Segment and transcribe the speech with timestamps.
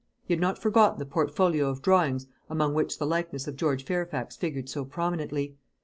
[0.25, 4.35] He had not forgotten the portfolio of drawings among which the likeness of George Fairfax
[4.35, 5.57] figured go prominently.